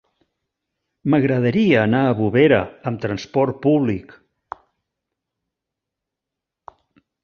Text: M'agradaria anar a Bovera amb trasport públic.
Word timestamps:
M'agradaria 1.13 1.83
anar 1.83 1.99
a 2.07 2.15
Bovera 2.23 2.63
amb 2.93 3.05
trasport 3.05 3.63
públic. 3.69 4.19